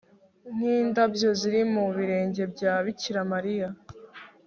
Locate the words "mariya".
3.31-3.67